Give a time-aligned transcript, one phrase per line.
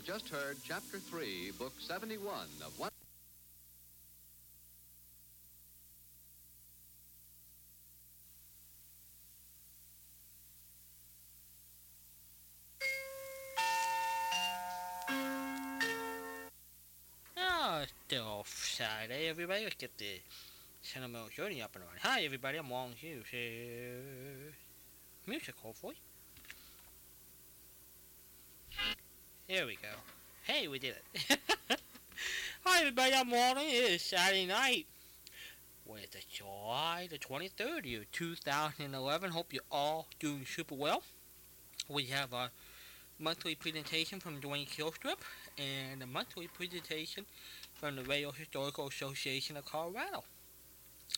[0.00, 2.32] have just heard Chapter 3, Book 71
[2.64, 2.90] of One.
[17.36, 19.64] Oh, it's still Saturday, everybody.
[19.64, 20.20] Let's get the
[20.82, 22.00] sentimental journey up and running.
[22.02, 22.56] Hi, everybody.
[22.56, 24.54] I'm Long Hughes here.
[25.26, 25.96] Music, hopefully.
[29.50, 29.88] Here we go.
[30.44, 31.40] Hey, we did it.
[32.64, 33.12] Hi, everybody.
[33.12, 33.64] I'm Walden.
[33.64, 34.86] It is Saturday night.
[35.84, 36.26] What is it?
[36.32, 39.32] July the 23rd, year 2011.
[39.32, 41.02] Hope you're all doing super well.
[41.88, 42.52] We have a
[43.18, 45.18] monthly presentation from Dwayne Keilstrup
[45.58, 47.26] and a monthly presentation
[47.74, 50.22] from the Radio Historical Association of Colorado.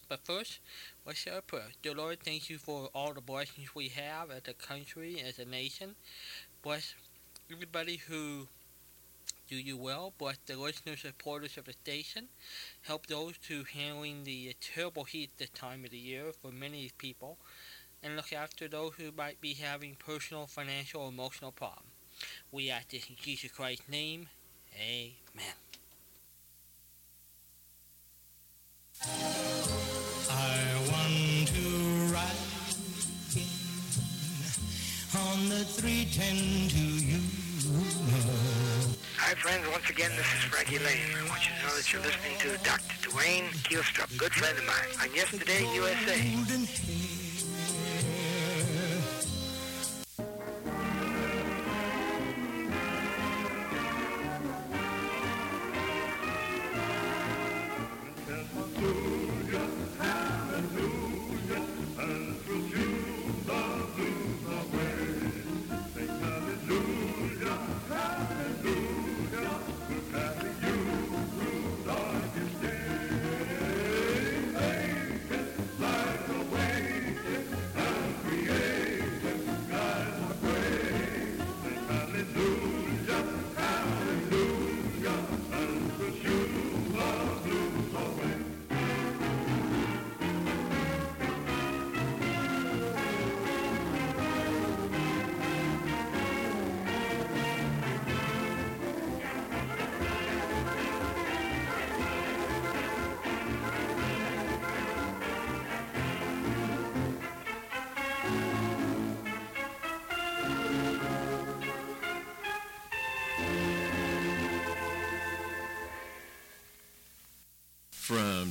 [0.09, 0.61] But first,
[1.05, 1.69] let's say a prayer.
[1.83, 5.45] Dear Lord, thank you for all the blessings we have as a country, as a
[5.45, 5.97] nation.
[6.62, 6.95] Bless
[7.51, 8.48] everybody who
[9.48, 10.12] do you well.
[10.19, 12.29] Bless the listeners, and supporters of the station.
[12.83, 17.37] Help those who handling the terrible heat this time of the year for many people.
[18.03, 21.89] And look after those who might be having personal, financial, or emotional problems.
[22.51, 24.29] We ask this in Jesus Christ's name.
[24.81, 25.55] Amen.
[30.31, 30.59] I
[30.91, 32.53] want to ride
[35.15, 36.92] on the 310 to you.
[39.33, 39.66] Hi, friends.
[39.70, 41.16] Once again, this is Frankie Laine.
[41.16, 43.08] I want you to know that you're listening to Dr.
[43.08, 47.22] Dwayne Keilstrup, good friend of mine, on Yesterday USA.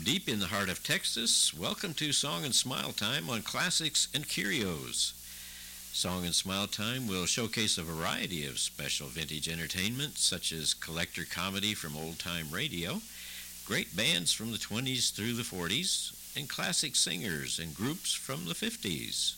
[0.03, 4.27] Deep in the heart of Texas, welcome to Song and Smile Time on Classics and
[4.27, 5.13] Curios.
[5.93, 11.23] Song and Smile Time will showcase a variety of special vintage entertainment, such as collector
[11.23, 12.99] comedy from old time radio,
[13.63, 18.55] great bands from the 20s through the 40s, and classic singers and groups from the
[18.55, 19.35] 50s.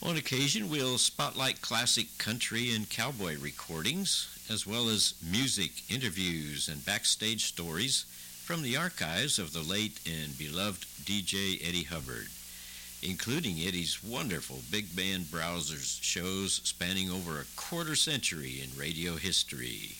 [0.00, 6.84] On occasion, we'll spotlight classic country and cowboy recordings, as well as music, interviews, and
[6.84, 8.04] backstage stories
[8.50, 12.26] from the archives of the late and beloved DJ Eddie Hubbard,
[13.00, 19.92] including Eddie's wonderful big band browsers shows spanning over a quarter century in radio history.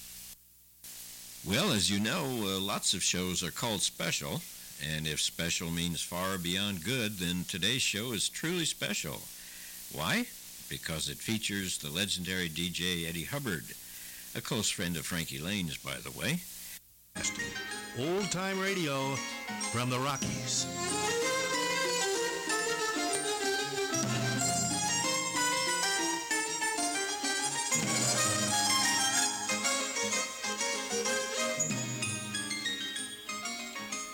[1.46, 4.42] Well, as you know, uh, lots of shows are called special,
[4.84, 9.22] and if special means far beyond good, then today's show is truly special.
[9.92, 10.26] Why?
[10.68, 13.66] Because it features the legendary DJ Eddie Hubbard,
[14.34, 16.40] a close friend of Frankie Laine's, by the way.
[17.98, 19.14] Old time radio
[19.72, 20.64] from the Rockies.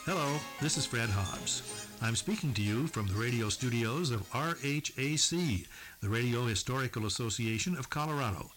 [0.05, 1.63] Hello, this is Fred Hobbs.
[2.01, 5.67] I'm speaking to you from the radio studios of RHAC,
[6.01, 8.51] the Radio Historical Association of Colorado.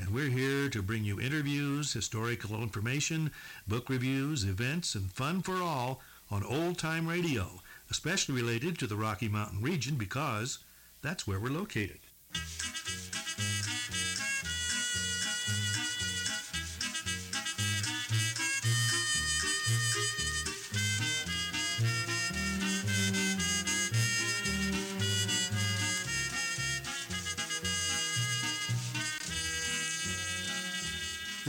[0.00, 3.30] And we're here to bring you interviews, historical information,
[3.68, 6.00] book reviews, events, and fun for all
[6.30, 7.60] on old time radio,
[7.90, 10.60] especially related to the Rocky Mountain region because
[11.02, 11.98] that's where we're located.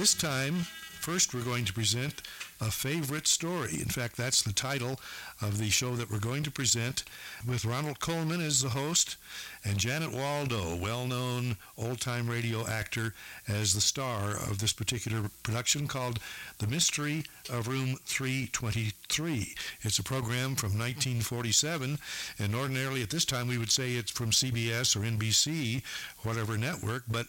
[0.02, 2.24] This time, first we're going to present
[2.62, 3.74] A Favorite Story.
[3.74, 5.00] In fact, that's the title
[5.42, 7.04] of the show that we're going to present
[7.48, 9.18] with Ronald Colman as the host
[9.66, 13.16] and Janet Waldo, well-known old-time radio actor,
[13.48, 16.20] as the star of this particular production called
[16.60, 19.56] The Mystery of Room 323.
[19.82, 21.98] It's a program from 1947,
[22.38, 25.82] and ordinarily at this time we would say it's from CBS or NBC,
[26.20, 27.26] whatever network, but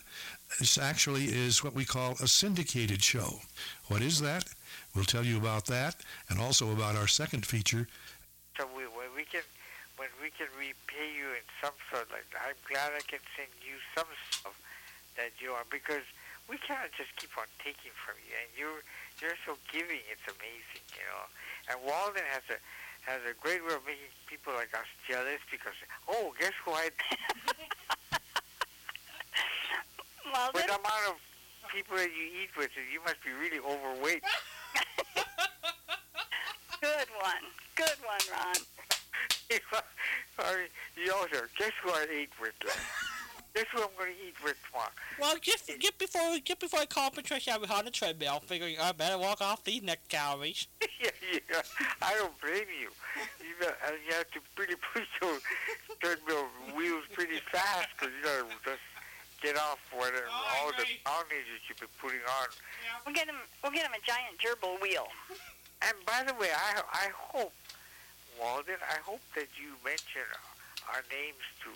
[0.58, 3.40] this actually is what we call a syndicated show.
[3.88, 4.44] What is that?
[4.94, 5.96] We'll tell you about that
[6.28, 7.88] and also about our second feature.
[8.58, 9.42] So we, when we can,
[9.96, 13.76] when we can repay you in some sort, like I'm glad I can send you
[13.96, 14.56] some stuff
[15.16, 16.04] that you are because
[16.48, 18.82] we cannot just keep on taking from you, and you're
[19.20, 20.02] you're so giving.
[20.10, 21.24] It's amazing, you know.
[21.70, 22.58] And Walden has a
[23.08, 25.74] has a great way of making people like us jealous because
[26.08, 26.90] oh, guess who I
[30.32, 31.16] Well, with the amount of
[31.68, 34.24] people that you eat with, you must be really overweight.
[36.80, 37.44] good one.
[37.74, 38.54] Good one, Ron.
[40.40, 42.78] Sorry, you also guess who I ate with last?
[43.54, 44.90] guess who I'm going to eat with tomorrow?
[45.20, 48.76] Well, just, just before just before I called Patricia, I was on the treadmill, figuring
[48.80, 50.66] I better walk off these next calories.
[51.02, 51.62] yeah, yeah.
[52.00, 52.88] I don't blame you.
[53.40, 55.40] You, got, and you have to really push those
[56.00, 56.46] treadmill
[56.76, 58.80] wheels pretty fast because you got to just
[59.42, 62.48] get off whatever, all the poundage that you've been putting on.
[63.04, 63.42] We'll get him.
[63.62, 65.08] We'll get him a giant gerbil wheel.
[65.82, 67.50] And by the way, I I hope,
[68.38, 70.22] Walden, I hope that you mention
[70.86, 71.74] our names to,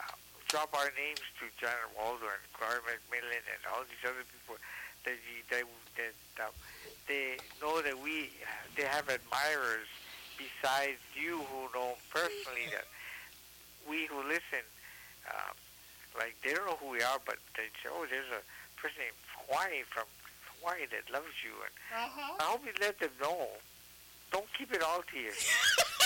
[0.00, 0.16] uh,
[0.48, 4.56] drop our names to Janet Waldo and Clara McMillan and all these other people
[5.04, 5.68] that you, that,
[6.00, 6.48] that uh,
[7.06, 8.32] they know that we
[8.74, 9.92] they have admirers
[10.40, 12.88] besides you who know personally that
[13.88, 14.64] we who listen,
[15.28, 15.52] uh,
[16.18, 18.42] like they don't know who we are, but they say, oh, there's a
[18.80, 20.04] person named Hawaii from
[20.60, 21.72] Hawaii that loves you, and
[22.40, 23.48] I hope you let them know.
[24.32, 25.82] Don't keep it all to yourself.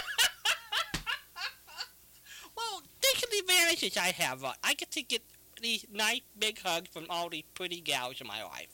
[2.57, 4.45] Well, think of the advantages I have.
[4.45, 5.23] Uh, I get to get
[5.63, 8.69] these nice big hugs from all these pretty gals in my life.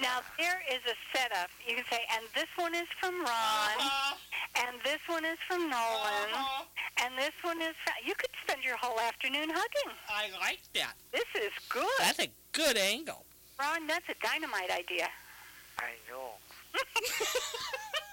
[0.00, 1.50] Now there is a setup.
[1.68, 4.16] You can say, and this one is from Ron,
[4.58, 6.64] and this one is from Nolan, uh-huh.
[7.04, 7.74] and this one is.
[7.84, 7.94] From...
[8.06, 9.90] You could spend your whole afternoon hugging.
[10.08, 10.94] I like that.
[11.12, 13.24] This is good, That's a good angle.
[13.58, 13.86] Ron.
[13.86, 15.08] That's a dynamite idea.
[15.78, 16.38] I know.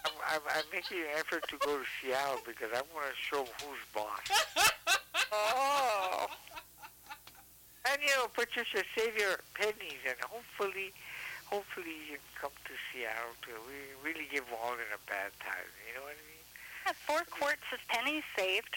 [0.05, 3.45] I'm, I'm, I'm making an effort to go to Seattle because I want to show
[3.61, 4.21] who's boss.
[5.33, 6.27] Oh.
[7.89, 10.93] And you know, Patricia, save your pennies, and hopefully,
[11.45, 15.67] hopefully you can come to Seattle to we really give Walden a bad time.
[15.87, 16.30] You know what I mean?
[16.85, 18.75] Have four quarts of pennies saved.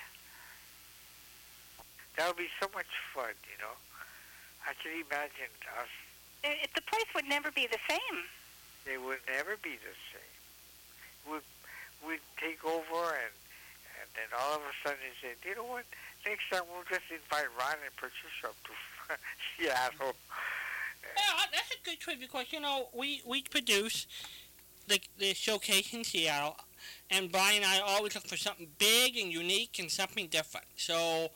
[2.16, 3.34] That would be so much fun.
[3.50, 3.74] You know,
[4.66, 5.90] I can imagine us.
[6.44, 8.16] It, the place would never be the same.
[8.84, 10.34] They would never be the same.
[11.32, 11.48] We'd
[12.06, 13.34] we'd take over, and
[14.00, 15.84] and then all of a sudden they said, you know what?
[16.26, 18.72] Next time we'll just invite Ron and Patricia up to
[19.56, 20.14] Seattle.
[21.02, 24.06] Yeah, that's a good trip because you know we we produce
[24.88, 26.56] the the showcase in Seattle,
[27.10, 30.66] and Brian and I always look for something big and unique and something different.
[30.76, 31.28] So,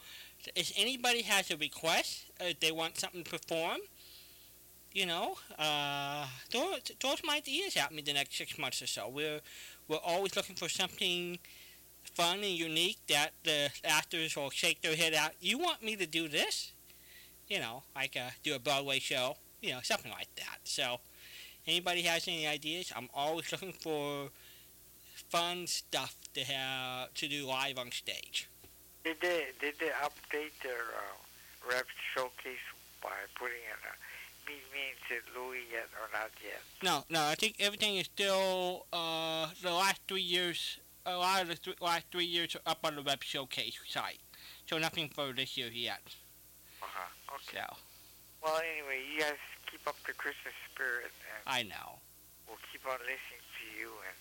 [0.55, 3.79] if anybody has a request, uh, if they want something to perform,
[4.93, 9.09] you know, uh, throw throw some ideas at me the next six months or so.
[9.09, 9.41] We're
[9.87, 11.39] we're always looking for something
[12.15, 15.33] fun and unique that the actors will shake their head out.
[15.41, 16.73] You want me to do this?
[17.49, 20.59] You know, like uh, do a Broadway show, you know, something like that.
[20.65, 21.01] So,
[21.67, 22.93] anybody has any ideas?
[22.95, 24.31] I'm always looking for
[25.29, 28.49] fun stuff to have to do live on stage.
[29.05, 32.59] Did they did they update their uh, rep showcase
[33.03, 33.95] by putting in a
[34.49, 35.23] meet me in St.
[35.37, 36.61] Louis yet or not yet?
[36.83, 40.79] No, no, I think everything is still uh, the last three years.
[41.07, 44.21] A lot of the th- last three years are up on the web showcase site,
[44.69, 46.03] so nothing for this year yet.
[46.83, 47.35] Uh-huh.
[47.37, 47.65] Okay.
[47.67, 47.77] So
[48.43, 52.01] Well, anyway, you guys keep up the Christmas spirit, and I know.
[52.47, 54.19] we'll keep on listening to you, and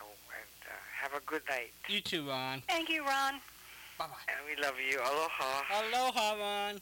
[0.00, 1.72] and, and uh, have a good night.
[1.88, 2.62] You too, Ron.
[2.68, 3.34] Thank you, Ron.
[3.98, 4.14] Bye bye.
[4.28, 4.98] And we love you.
[5.00, 5.62] Aloha.
[5.80, 6.80] Aloha, Ron.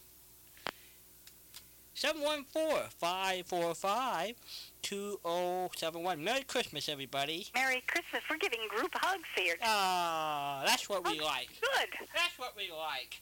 [4.83, 6.19] 714-545-2071.
[6.21, 7.47] Merry Christmas, everybody.
[7.55, 8.23] Merry Christmas.
[8.31, 9.57] We're giving group hugs here.
[9.63, 11.49] Ah, that's what we Oh, like.
[11.61, 11.89] Good.
[12.15, 13.21] That's what we like.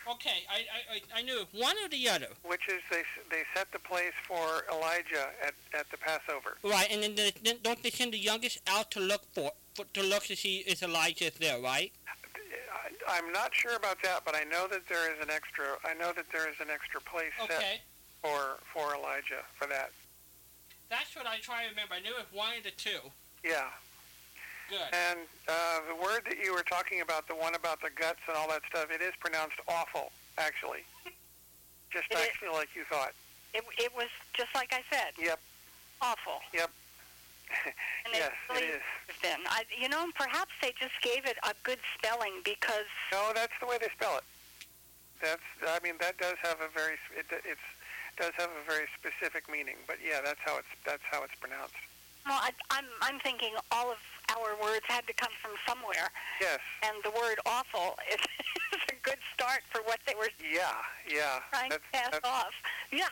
[0.10, 0.66] Okay, I,
[0.96, 2.28] I, I- knew one or the other.
[2.44, 6.58] which is they they set the place for Elijah at, at the Passover.
[6.64, 9.86] Right, and then, the, then don't they send the youngest out to look for, for
[9.94, 11.92] to look to see if Elijah is there, right?
[13.08, 15.66] I, I'm not sure about that, but I know that there is an extra.
[15.86, 17.82] I know that there is an extra place set
[18.24, 19.92] for for Elijah for that.
[20.90, 21.94] that's what I try to remember.
[21.96, 23.02] I knew it was one of the two.
[23.44, 23.70] Yeah,
[24.72, 24.88] Good.
[24.96, 25.20] and
[25.52, 28.48] uh, the word that you were talking about, the one about the guts and all
[28.48, 30.88] that stuff, it is pronounced awful, actually.
[31.92, 32.24] Just It is.
[32.24, 33.12] actually like you thought.
[33.54, 35.40] It, it was just like I said, Yep.
[36.02, 36.40] awful.
[36.54, 36.72] Yep.
[37.52, 38.80] and yes, it really it
[39.12, 39.16] is.
[39.22, 39.44] been.
[39.52, 43.68] I, you know, perhaps they just gave it a good spelling because No, that's the
[43.68, 44.24] way they spell it.
[45.22, 45.44] That's.
[45.68, 46.96] I mean, that does have a very.
[47.12, 47.60] It, it's
[48.16, 51.76] does have a very specific meaning, but yeah, that's how it's that's how it's pronounced.
[52.26, 53.98] well, I, I'm I'm thinking all of
[54.38, 56.10] our words had to come from somewhere,
[56.40, 56.60] Yes.
[56.84, 58.20] and the word awful is,
[58.74, 60.72] is a good start for what they were Yeah.
[61.10, 61.40] Yeah.
[61.52, 62.54] trying That's to pass that's, off.
[62.92, 63.08] Yeah,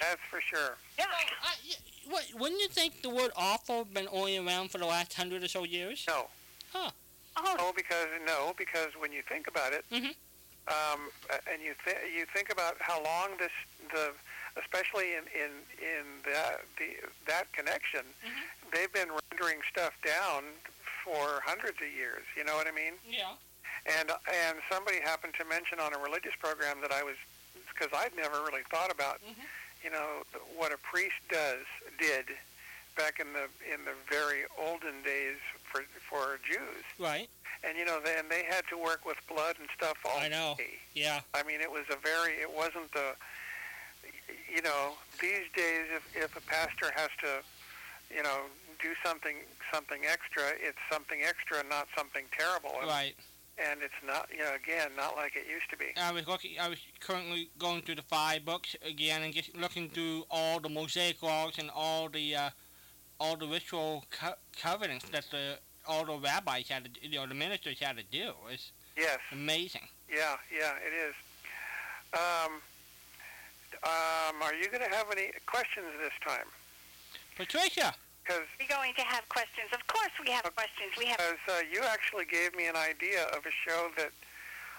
[0.00, 0.76] that's for sure.
[0.98, 1.06] yeah.
[1.42, 1.74] I, y-
[2.10, 5.48] what, wouldn't you think the word awful been only around for the last hundred or
[5.48, 6.04] so years?
[6.08, 6.26] No.
[6.72, 6.90] Huh.
[7.36, 10.14] Oh, No, because no, because when you think about it, Mhm.
[10.68, 13.52] um, a- and you th- you think about how long this
[13.92, 14.12] the
[14.56, 15.50] especially in in
[15.80, 16.96] in that the
[17.26, 18.04] that connection,
[18.72, 20.44] they've been rendering stuff down
[21.04, 22.22] for hundreds of years.
[22.36, 22.94] You know what I mean?
[23.08, 23.32] Yeah.
[23.86, 27.16] And and somebody happened to mention on a religious program that I was
[27.68, 29.34] because I'd never really thought about, Mhm.
[29.82, 30.24] you know,
[30.56, 31.64] what a priest does
[31.98, 32.26] did
[32.96, 36.84] back in the in the very olden days for for Jews.
[36.98, 37.28] Right.
[37.62, 40.54] And you know, then they had to work with blood and stuff all I know.
[40.58, 40.78] day.
[40.94, 41.20] Yeah.
[41.34, 43.16] I mean, it was a very it wasn't the
[44.52, 47.42] you know, these days if if a pastor has to
[48.14, 48.40] you know,
[48.82, 49.36] do something
[49.72, 52.74] something extra, it's something extra, not something terrible.
[52.80, 53.16] And- Right.
[53.58, 56.58] and it's not you know again not like it used to be I was looking.
[56.58, 60.68] I was currently going through the five books again and just looking through all the
[60.70, 62.50] Mosaic laws and all the uh,
[63.18, 67.34] all the ritual co- covenants that the all the rabbis had to, you know, the
[67.34, 68.32] ministers had to do.
[68.50, 69.86] It's yes amazing.
[70.08, 71.14] yeah yeah it is
[72.14, 72.52] um,
[73.84, 76.46] um, are you going to have any questions this time
[77.36, 77.94] Patricia.
[78.30, 79.66] Because We're going to have questions.
[79.72, 80.94] Of course, we have questions.
[80.98, 81.34] We have.
[81.48, 84.10] uh, you actually gave me an idea of a show that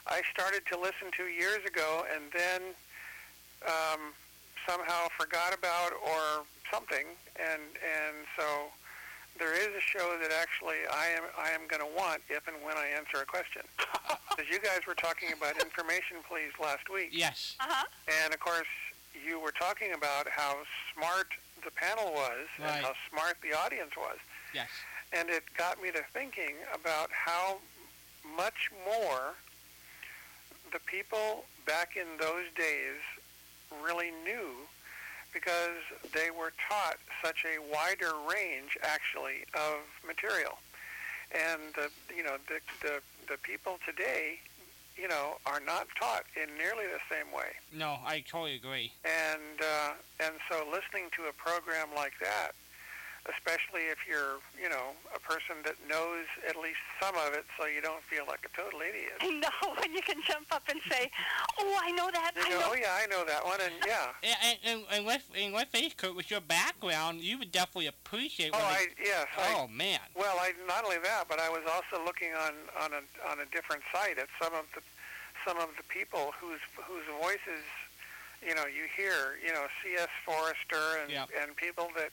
[0.08, 2.62] I started to listen to years ago and then
[3.68, 4.16] um,
[4.68, 7.06] somehow forgot about or something
[7.36, 8.72] and and so
[9.38, 12.56] there is a show that actually I am I am going to want if and
[12.64, 13.64] when I answer a question.
[14.32, 17.10] Because you guys were talking about information please last week.
[17.12, 17.58] Yes.
[17.60, 17.86] Uh huh.
[18.24, 18.72] And of course,
[19.28, 20.56] you were talking about how
[20.96, 21.28] smart
[21.64, 22.70] the panel was Right.
[22.78, 24.18] and how smart the audience was.
[24.54, 24.70] Yes.
[25.14, 27.60] And it got me to thinking about how
[28.38, 29.36] much more
[30.72, 33.00] the people back in those days
[33.84, 34.68] really knew
[35.34, 35.80] because
[36.14, 40.60] they were taught such a wider range actually of material.
[41.34, 44.40] And the you know the the, the people today,
[44.98, 47.54] you know, are not taught in nearly the same way.
[47.74, 48.94] No, I totally agree.
[49.06, 52.52] And uh, and so listening to a program like that,
[53.30, 57.66] especially if you're you know a person that knows at least some of it, so
[57.66, 59.14] you don't feel like a total idiot.
[59.22, 61.12] I know when you can jump up and say,
[61.60, 62.32] "Oh, I know that.
[62.36, 64.14] You I oh, know, know." oh yeah, I know that one, and yeah.
[64.24, 67.52] And and, and, and let's and let's face it, Kurt, with your background, you would
[67.52, 68.52] definitely appreciate.
[68.54, 69.28] Oh, what I yes.
[69.38, 70.00] I, oh man.
[70.16, 73.46] Well, I not only that, but I was also looking on on a on a
[73.54, 74.82] different site at some of the
[75.46, 77.66] some of the people whose whose voices,
[78.46, 80.10] you know, you hear, you know, C.S.
[80.26, 81.30] Forester and Yep.
[81.42, 82.12] and people that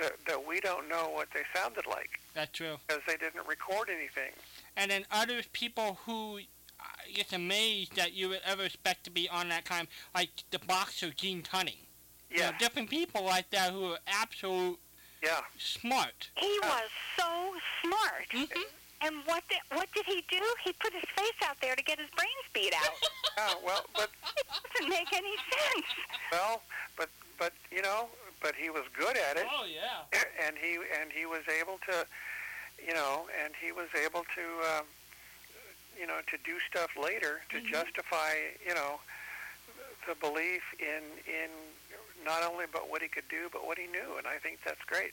[0.00, 2.76] that that we don't know what they sounded like That's true.
[2.86, 4.32] because they didn't record anything.
[4.76, 6.40] And then other people who
[6.80, 10.58] I get amazed that you would ever expect to be on that kind, like the
[10.58, 11.76] boxer Gene Tunney.
[12.30, 14.78] You know, different people like that who are absolute
[15.22, 15.40] Yeah.
[15.58, 16.28] smart.
[16.36, 18.28] He was so smart.
[18.32, 18.60] Mm-hmm.
[19.02, 20.42] And what did, what did he do?
[20.64, 22.90] He put his face out there to get his brains beat out.
[23.38, 23.52] Yeah.
[23.66, 25.84] Well, but it doesn't make any sense.
[26.32, 26.62] well,
[26.96, 28.08] but but you know,
[28.42, 30.04] but he was good at it, Oh yeah.
[30.46, 32.06] and he and he was able to,
[32.86, 34.84] you know, and he was able to, um,
[35.98, 37.68] you know, to do stuff later to Mhm.
[37.70, 38.34] justify,
[38.66, 39.00] you know,
[40.06, 41.50] the belief in in
[42.24, 44.82] not only but what he could do, but what he knew, and I think that's
[44.86, 45.12] great.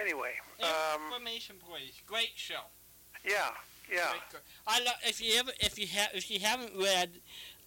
[0.00, 2.00] Anyway, um, Information, please.
[2.06, 2.62] Great show.
[3.24, 3.50] yeah,
[3.92, 4.12] yeah.
[4.66, 7.10] I love if you ever if you have if you haven't read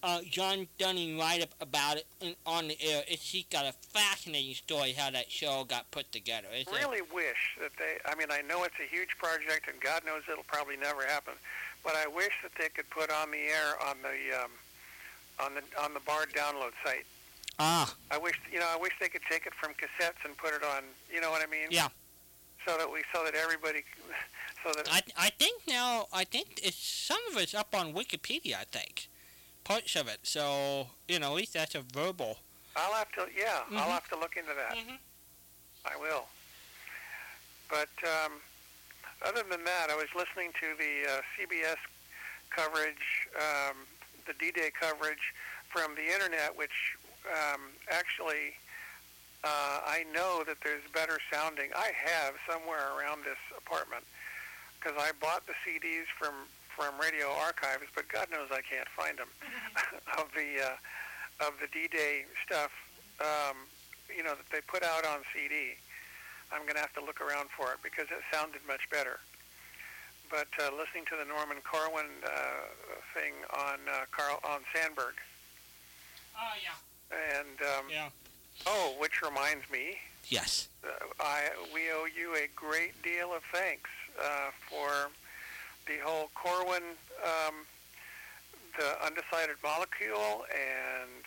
[0.03, 3.72] uh, John Dunning write up about it in, on the air, it's he's got a
[3.72, 6.48] fascinating story how that show got put together.
[6.51, 7.98] I really wish that they.
[8.05, 11.33] I mean, I know it's a huge project, and God knows it'll probably never happen.
[11.83, 14.51] But I wish that they could put on the air on the um,
[15.39, 17.05] on the on the bar download site.
[17.60, 18.67] ah I wish you know.
[18.69, 20.83] I wish they could take it from cassettes and put it on.
[21.13, 21.67] You know what I mean?
[21.72, 21.88] Yeah.
[22.67, 23.83] So that we, so that everybody,
[24.63, 28.55] so that I I think now I think it's some of it's up on Wikipedia.
[28.55, 29.07] I think
[29.63, 30.20] parts of it.
[30.24, 32.38] So you know at least that's a verbal.
[32.75, 33.27] I'll have to.
[33.38, 33.93] Yeah, I'll Mhm.
[33.93, 34.75] have to look into that.
[34.77, 34.98] Mhm.
[35.86, 36.27] I will.
[37.70, 38.41] But um,
[39.24, 41.77] other than that, I was listening to the uh, CBS
[42.50, 43.88] coverage, um,
[44.27, 45.34] the D-Day coverage
[45.70, 46.96] from the internet, which
[47.32, 48.55] um, actually
[49.43, 51.70] uh, I know that there's better sounding.
[51.75, 54.05] I have somewhere around this apartment
[54.79, 56.34] because I bought the CDs from
[56.75, 59.27] from Radio Archives, but God knows I can't find them
[60.18, 62.72] of the uh, of the D-Day stuff.
[63.22, 63.58] Um,
[64.15, 65.74] you know that they put out on CD.
[66.51, 69.20] I'm going to have to look around for it because it sounded much better.
[70.30, 72.30] But uh, listening to the Norman Corwin uh,
[73.13, 75.18] thing on uh, Carl on Sandburg,
[76.36, 77.38] Oh yeah.
[77.39, 78.10] and um, Yeah.
[78.65, 80.70] oh, which reminds me, Yes.
[80.84, 80.89] uh,
[81.20, 83.89] I we owe you a great deal of thanks
[84.20, 85.09] uh, for
[85.85, 86.83] the whole Corwin,
[87.24, 87.55] um,
[88.77, 91.24] the undecided molecule, and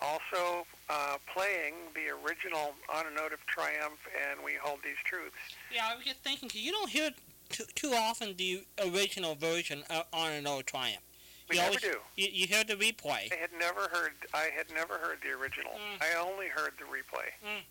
[0.00, 5.36] also uh, playing the original On a Note of Triumph and We Hold These Truths.
[5.72, 7.10] Yeah, I was just thinking you don't hear
[7.50, 11.02] too, too often the original version uh, on a Note of Triumph.
[11.48, 11.96] We you never always, do.
[12.16, 13.30] You, you hear the replay.
[13.32, 14.12] I had never heard.
[14.32, 15.72] I had never heard the original.
[15.72, 16.02] Mm.
[16.02, 17.28] I only heard the replay.
[17.44, 17.62] Mm.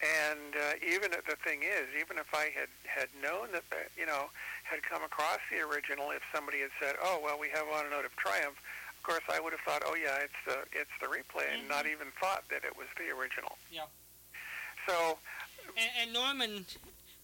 [0.00, 4.06] And uh, even the thing is, even if I had had known that, the, you
[4.06, 4.30] know,
[4.70, 7.90] had come across the original, if somebody had said, "Oh, well, we have on a
[7.90, 8.56] note of triumph,"
[8.96, 11.86] of course I would have thought, "Oh yeah, it's the it's the replay," and not
[11.86, 13.58] even thought that it was the original.
[13.70, 13.86] Yeah.
[14.86, 15.18] So
[15.76, 16.66] And, and Norman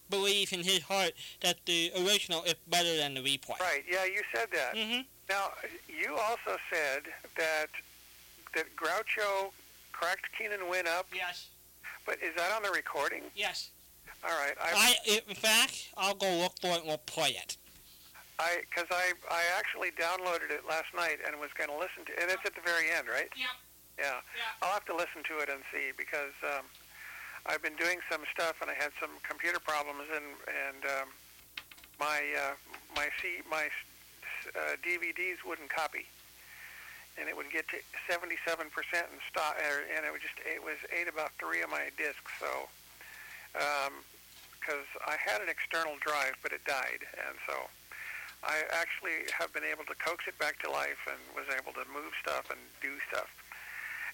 [0.09, 3.59] believes in his heart that the original is better than the replay.
[3.59, 4.75] right, yeah, you said that.
[4.75, 5.01] Mm-hmm.
[5.29, 5.51] Now
[5.87, 7.03] you also said
[7.37, 7.67] that
[8.55, 9.51] that Groucho
[9.91, 11.47] cracked Keenan Wynn up, Yes.
[12.05, 13.23] but is that on the recording?
[13.35, 13.71] Yes.
[14.23, 17.57] All right, I I, in fact, I'll go look for it and we'll play it.
[18.39, 22.13] I because I I actually downloaded it last night and was going to listen to,
[22.21, 23.29] and it's at the very end, right?
[23.33, 23.55] Yep.
[23.97, 24.21] Yeah.
[24.37, 24.61] Yeah.
[24.61, 26.65] I'll have to listen to it and see because um,
[27.45, 31.07] I've been doing some stuff and I had some computer problems and and um,
[31.99, 32.53] my uh,
[32.95, 33.69] my C my
[34.53, 36.05] uh, DVDs wouldn't copy,
[37.17, 40.61] and it would get to 77 percent and stop, er, and it would just it
[40.61, 42.31] was ate about three of my discs.
[42.39, 42.69] So
[44.59, 47.69] because I had an external drive, but it died, and so.
[48.45, 51.83] I actually have been able to coax it back to life and was able to
[51.89, 53.27] move stuff and do stuff.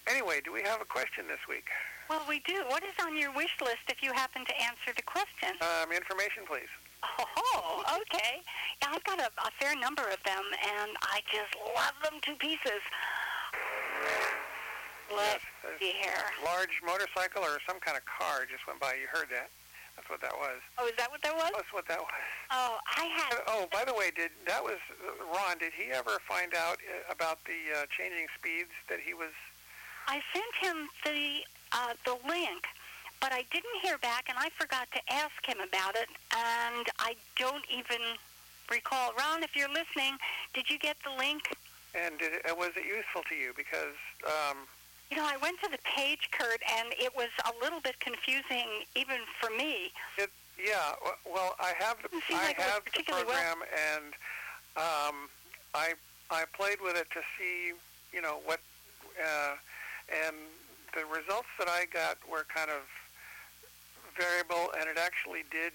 [0.08, 1.68] Anyway, do we have a question this week?
[2.08, 2.64] Well, we do.
[2.68, 5.56] What is on your wish list if you happen to answer the question?
[5.60, 6.68] Um, information, please.
[7.04, 8.44] Oh, okay.
[8.82, 12.32] Yeah, I've got a, a fair number of them, and I just love them to
[12.36, 12.84] pieces.
[15.16, 15.44] Let's
[15.80, 16.22] Yes.
[16.44, 18.94] Large motorcycle or some kind of car just went by.
[18.94, 19.50] You heard that?
[19.96, 20.58] That's what that was.
[20.78, 21.50] Oh, is that what that was?
[21.54, 22.10] That's what that was.
[22.50, 23.38] Oh, I had.
[23.46, 25.58] Oh, by the way, did that was uh, Ron?
[25.58, 29.30] Did he ever find out uh, about the uh, changing speeds that he was?
[30.06, 32.66] I sent him the uh, the link,
[33.20, 37.16] but I didn't hear back, and I forgot to ask him about it, and I
[37.36, 38.02] don't even
[38.70, 39.12] recall.
[39.16, 40.18] Ron, if you're listening,
[40.52, 41.56] did you get the link?
[41.94, 43.52] And did it, uh, was it useful to you?
[43.56, 43.94] Because
[44.26, 44.66] um,
[45.10, 48.66] You know, I went to the page, Kurt, and it was a little bit confusing
[48.96, 49.92] even for me.
[50.18, 50.94] it, yeah.
[51.26, 54.14] Well, I have the I like have the particularly well- program, and
[54.76, 55.16] um,
[55.74, 55.94] I
[56.30, 57.72] I played with it to see
[58.12, 58.60] you know what,
[59.20, 59.54] uh,
[60.26, 60.36] and
[60.94, 62.82] the results that I got were kind of
[64.16, 65.72] variable, and it actually did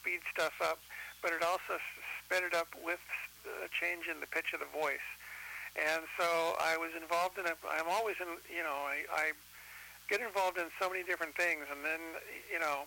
[0.00, 0.78] speed stuff up,
[1.22, 1.76] but it also
[2.24, 3.00] sped it up with
[3.44, 5.04] a change in the pitch of the voice.
[5.76, 7.56] And so I was involved in it.
[7.64, 9.32] I'm always in, you know, I, I
[10.08, 12.00] get involved in so many different things, and then,
[12.52, 12.84] you know,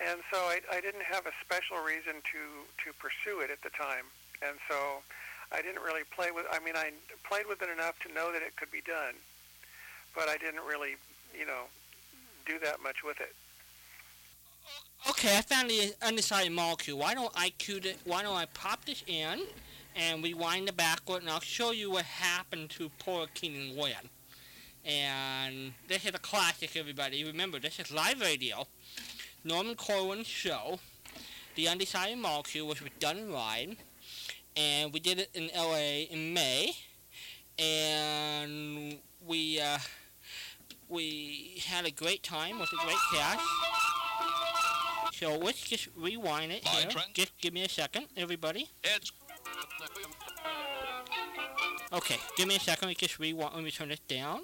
[0.00, 2.42] and so I, I didn't have a special reason to
[2.84, 4.06] to pursue it at the time,
[4.42, 5.02] and so
[5.52, 6.46] I didn't really play with.
[6.50, 6.92] I mean, I
[7.28, 9.14] played with it enough to know that it could be done,
[10.14, 10.96] but I didn't really,
[11.38, 11.70] you know,
[12.46, 13.34] do that much with it.
[15.08, 16.98] Okay, I found the undecided molecule.
[16.98, 17.98] Why don't I cue it?
[18.04, 19.40] Why don't I pop this in
[19.98, 23.94] and rewind the backward, and I'll show you what happened to poor Keenan Wynn.
[24.84, 27.24] And this is a classic, everybody.
[27.24, 28.66] Remember, this is live radio.
[29.44, 30.78] Norman Corwin's show,
[31.56, 33.76] The Undecided Molecule, which was done live.
[34.56, 36.72] And we did it in LA in May.
[37.58, 39.78] And we, uh,
[40.88, 43.44] we had a great time with a great cast.
[45.12, 46.88] So let's just rewind it here.
[46.88, 47.12] Trent.
[47.14, 48.68] Just give me a second, everybody.
[48.84, 49.10] It's
[51.92, 52.86] Okay, give me a second.
[52.86, 53.54] Let me just rewind.
[53.54, 54.40] Let me turn this down.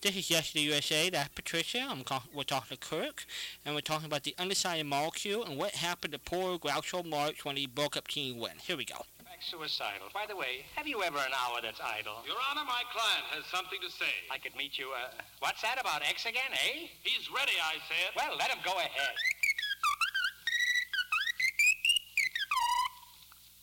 [0.00, 1.10] This is Yesterday USA.
[1.10, 1.86] That's Patricia.
[1.88, 3.26] I'm call- we're talking to Kirk,
[3.64, 7.56] and we're talking about the undecided molecule and what happened to poor Groucho Marx when
[7.56, 8.56] he broke up Keenan Wynn.
[8.62, 9.04] Here we go.
[9.24, 10.08] Back suicidal.
[10.14, 12.24] By the way, have you ever an hour that's idle?
[12.26, 14.10] Your Honor, my client has something to say.
[14.30, 16.88] I could meet you, uh, what's that about X again, eh?
[17.02, 18.16] He's ready, I said.
[18.16, 19.14] Well, let him go ahead.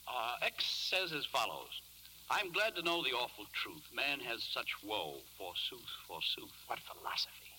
[0.07, 1.81] Uh, X says as follows.
[2.31, 3.81] I'm glad to know the awful truth.
[3.91, 6.53] Man has such woe, forsooth, forsooth.
[6.67, 7.49] What philosophy.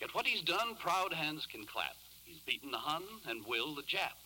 [0.00, 1.94] Yet what he's done, proud hands can clap.
[2.24, 4.18] He's beaten the Hun and Will the Jap.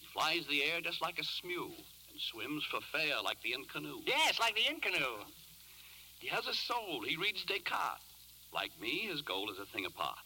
[0.00, 4.02] He flies the air just like a smew and swims for fair like the Incarnu.
[4.06, 5.24] Yes, like the Incarnu.
[6.20, 7.02] He has a soul.
[7.04, 8.02] He reads Descartes.
[8.52, 10.18] Like me, his goal is a thing apart.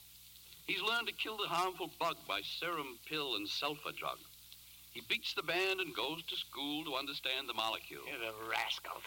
[0.66, 4.18] He's learned to kill the harmful bug by serum, pill, and sulfur drug.
[4.92, 8.02] He beats the band and goes to school to understand the molecule.
[8.06, 9.04] You're the rascals.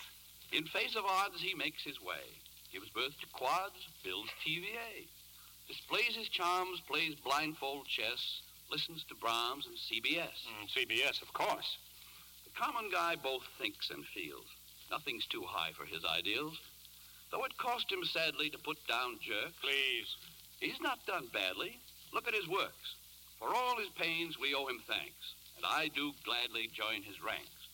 [0.52, 2.40] In face of odds, he makes his way.
[2.72, 5.08] Gives birth to quads, builds TVA.
[5.68, 8.42] Displays his charms, plays blindfold chess,
[8.72, 10.48] listens to Brahms and CBS.
[10.48, 11.78] Mm, CBS, of course.
[12.46, 14.46] The common guy both thinks and feels.
[14.90, 16.58] Nothing's too high for his ideals.
[17.32, 19.58] Though it cost him sadly to put down jerks.
[19.62, 20.16] Please.
[20.60, 21.80] He's not done badly.
[22.14, 22.96] Look at his works.
[23.40, 27.68] For all his pains, we owe him thanks, and I do gladly join his ranks.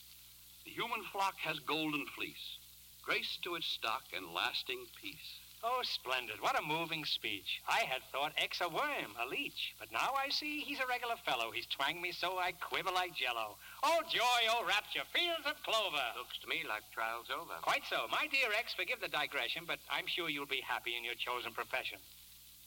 [0.65, 2.58] The human flock has golden fleece,
[3.04, 5.39] grace to its stock and lasting peace.
[5.62, 6.39] Oh, splendid.
[6.39, 7.60] What a moving speech.
[7.68, 9.76] I had thought X a worm, a leech.
[9.78, 11.52] But now I see he's a regular fellow.
[11.52, 13.58] He's twanged me so I quiver like jello.
[13.84, 16.06] Oh, joy, oh, rapture, fields of clover.
[16.15, 17.60] Looks to me like trial's over.
[17.62, 18.08] Quite so.
[18.10, 21.52] My dear X, forgive the digression, but I'm sure you'll be happy in your chosen
[21.52, 22.00] profession.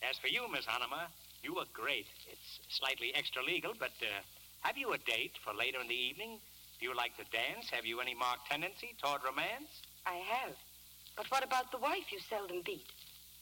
[0.05, 1.09] As for you, Miss Hanema,
[1.43, 2.07] you look great.
[2.29, 4.21] It's slightly extra legal, but uh,
[4.63, 6.39] have you a date for later in the evening?
[6.79, 7.69] Do you like to dance?
[7.71, 9.71] Have you any marked tendency toward romance?
[10.07, 10.55] I have.
[11.17, 12.87] But what about the wife you seldom beat?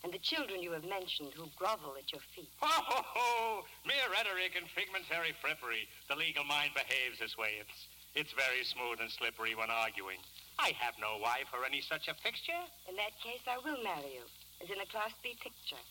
[0.02, 2.48] And the children you have mentioned who grovel at your feet?
[2.60, 3.64] Ho, ho, ho!
[3.84, 5.84] Mere rhetoric and figmentary frippery.
[6.08, 7.60] The legal mind behaves this way.
[7.60, 7.78] It's,
[8.16, 10.24] it's very smooth and slippery when arguing.
[10.58, 12.64] I have no wife or any such a fixture.
[12.88, 14.24] In that case, I will marry you,
[14.64, 15.84] as in a Class B picture.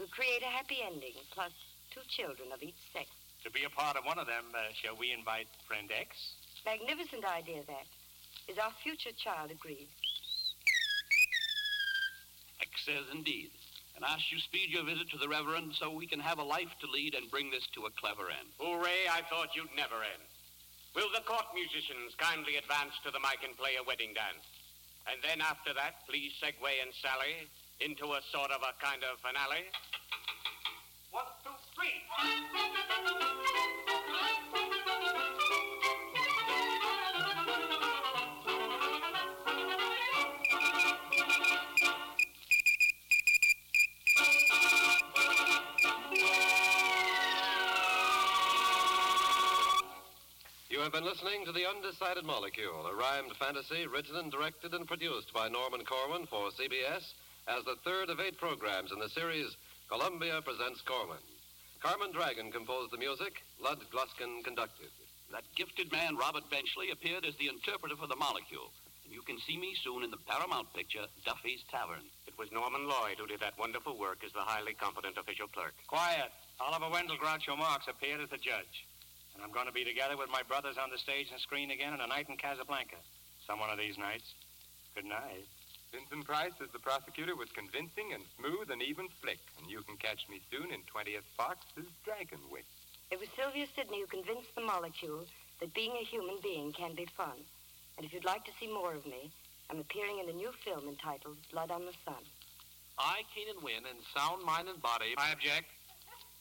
[0.00, 1.52] We'll create a happy ending, plus
[1.92, 3.12] two children of each sex.
[3.44, 6.36] To be a part of one of them, uh, shall we invite friend X?
[6.64, 7.88] Magnificent idea, that.
[8.48, 9.88] Is our future child agreed?
[12.60, 13.50] X says indeed,
[13.96, 16.68] and asks you speed your visit to the Reverend so we can have a life
[16.80, 18.48] to lead and bring this to a clever end.
[18.58, 20.24] Hooray, I thought you'd never end.
[20.94, 24.44] Will the court musicians kindly advance to the mic and play a wedding dance?
[25.08, 27.48] And then after that, please segue and sally
[27.80, 29.64] into a sort of a kind of finale.
[31.80, 31.88] You
[50.80, 55.32] have been listening to The Undecided Molecule, a rhymed fantasy written and directed and produced
[55.32, 57.14] by Norman Corwin for CBS
[57.48, 59.56] as the third of eight programs in the series
[59.88, 61.18] Columbia Presents Corwin.
[61.80, 64.92] Carmen Dragon composed the music, Lud Gluskin conducted.
[65.32, 68.68] That gifted man, Robert Benchley, appeared as the interpreter for the molecule.
[69.04, 72.04] And you can see me soon in the Paramount picture, Duffy's Tavern.
[72.26, 75.72] It was Norman Lloyd who did that wonderful work as the highly competent official clerk.
[75.88, 76.28] Quiet.
[76.60, 78.84] Oliver Wendell Groucho Marx appeared as the judge.
[79.34, 81.94] And I'm going to be together with my brothers on the stage and screen again
[81.94, 83.00] on a night in Casablanca.
[83.46, 84.34] Some one of these nights.
[84.94, 85.48] Good night.
[85.92, 89.96] Vincent Price as the prosecutor was convincing and smooth and even slick, and you can
[89.96, 92.66] catch me soon in 20th Fox's Dragon Wick.
[93.10, 95.26] It was Sylvia Sidney who convinced the molecule
[95.58, 97.42] that being a human being can be fun.
[97.96, 99.30] And if you'd like to see more of me,
[99.68, 102.22] I'm appearing in a new film entitled Blood on the Sun.
[102.98, 105.14] I, Keenan Wynn, in sound mind and body.
[105.18, 105.66] I object.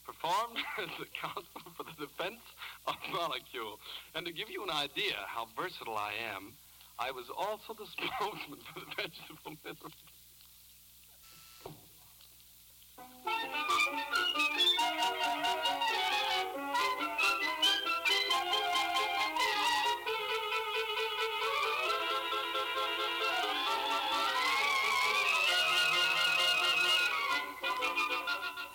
[0.06, 2.42] Performed as the counsel for the defense
[2.86, 3.80] of Molecule.
[4.14, 6.54] And to give you an idea how versatile I am,
[7.02, 7.86] I was also the
[8.18, 9.92] spokesman for the vegetable mineral.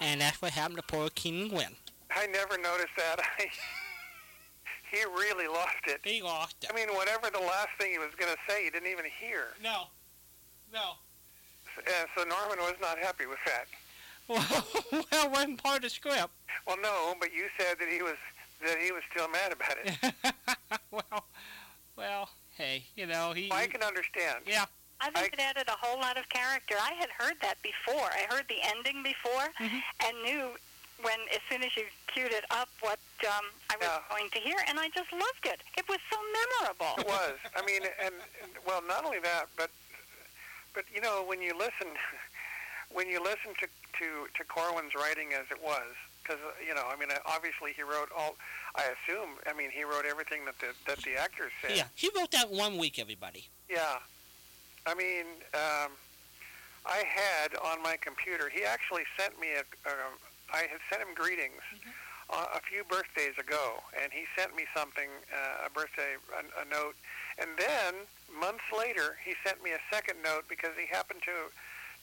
[0.00, 1.76] And that's what happened to poor Keenan Wynn.
[2.10, 3.20] I never noticed that.
[3.38, 3.50] I
[4.94, 6.00] he really lost it.
[6.02, 6.70] He lost it.
[6.72, 9.48] I mean, whatever the last thing he was going to say, he didn't even hear.
[9.62, 9.88] No.
[10.72, 10.92] No.
[11.76, 13.66] And so Norman was not happy with that.
[14.28, 16.30] Well, well, it wasn't part of the script.
[16.66, 18.16] Well, no, but you said that he was
[18.62, 20.34] that he was still mad about it.
[20.90, 21.26] well,
[21.96, 23.50] well, hey, you know, he...
[23.52, 24.44] I can understand.
[24.46, 24.64] Yeah.
[25.00, 26.76] I think it added a whole lot of character.
[26.80, 28.08] I had heard that before.
[28.08, 29.78] I heard the ending before mm-hmm.
[30.06, 30.50] and knew
[31.04, 34.56] when, as soon as you queued it up, what um, I was going to hear,
[34.66, 35.60] and I just loved it.
[35.76, 36.96] It was so memorable.
[36.98, 37.36] It was.
[37.54, 39.70] I mean, and, and well, not only that, but
[40.72, 41.92] but you know, when you listen,
[42.92, 43.68] when you listen to
[44.00, 48.08] to to Corwin's writing as it was, because you know, I mean, obviously he wrote
[48.16, 48.36] all.
[48.74, 49.38] I assume.
[49.46, 51.76] I mean, he wrote everything that the that the actors said.
[51.76, 53.46] Yeah, he wrote that one week, everybody.
[53.68, 54.00] Yeah.
[54.86, 55.92] I mean, um,
[56.84, 58.50] I had on my computer.
[58.52, 59.60] He actually sent me a.
[59.88, 59.94] a
[60.54, 61.66] I had sent him greetings
[62.30, 66.64] uh, a few birthdays ago, and he sent me something, uh, a birthday, a, a
[66.70, 66.94] note,
[67.42, 71.50] and then months later he sent me a second note because he happened to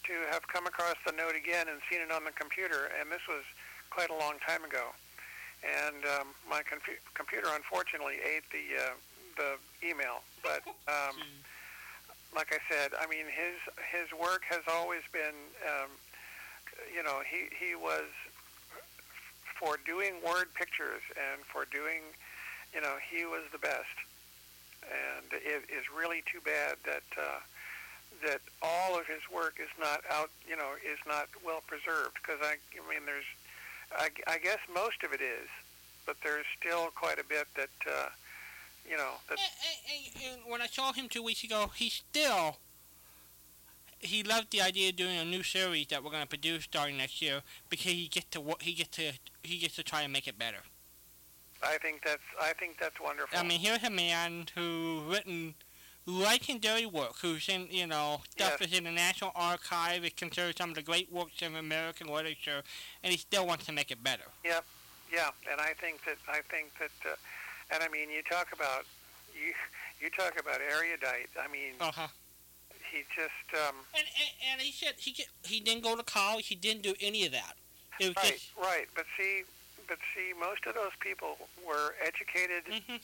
[0.03, 3.21] to have come across the note again and seen it on the computer, and this
[3.29, 3.45] was
[3.91, 4.89] quite a long time ago.
[5.61, 8.95] And um, my confu- computer unfortunately ate the uh,
[9.39, 9.51] the
[9.87, 10.61] email, but.
[10.91, 11.15] Um,
[12.35, 13.59] like I said, I mean his
[13.91, 15.35] his work has always been,
[15.67, 15.91] um,
[16.93, 18.07] you know, he he was
[19.61, 22.01] for doing word pictures and for doing,
[22.73, 23.93] you know, he was the best,
[24.81, 27.39] and it is really too bad that uh,
[28.25, 32.41] that all of his work is not out, you know, is not well preserved because
[32.41, 33.29] I, I mean, there's,
[33.93, 35.47] I, I guess most of it is,
[36.07, 37.69] but there's still quite a bit that.
[37.87, 38.09] Uh,
[38.89, 42.57] you know, that And, and when I saw him two weeks ago, he still
[44.01, 46.97] he loved the idea of doing a new series that we're going to produce starting
[46.97, 50.27] next year because he gets to he gets to he gets to try and make
[50.27, 50.63] it better.
[51.63, 53.37] I think that's I think that's wonderful.
[53.37, 55.53] I mean, here's a man who written
[56.05, 60.03] legendary work, who's in you know stuff is in the National Archive.
[60.03, 62.63] It considered some of the great works of American literature,
[63.03, 64.23] and he still wants to make it better.
[64.43, 64.65] Yep,
[65.13, 67.15] yeah, and I think that I think that, uh,
[67.73, 68.85] and I mean, you talk about
[69.35, 69.53] you
[69.99, 71.29] you talk about erudite.
[71.39, 72.07] I mean, Uh huh.
[72.91, 76.47] He just um, And, and and he said he he didn't go to college.
[76.47, 77.55] He didn't do any of that.
[77.99, 78.87] It was right, just right.
[78.95, 79.43] But see,
[79.87, 82.97] but see, most of those people were educated Mm-hmm.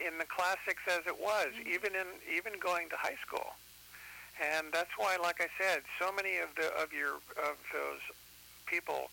[0.00, 3.54] in the classics as it was, even in even going to high school,
[4.42, 7.14] and that's why, like I said, so many of the of your
[7.48, 8.02] of those
[8.66, 9.10] people